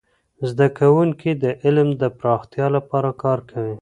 زده 0.49 0.67
کوونکي 0.79 1.31
د 1.43 1.45
علم 1.63 1.89
د 2.01 2.03
پراختیا 2.19 2.67
لپاره 2.75 3.09
کار 3.23 3.39
کوي. 3.51 3.69